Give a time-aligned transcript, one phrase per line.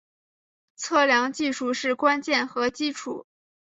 [0.77, 3.27] 测量技术是关键和基础。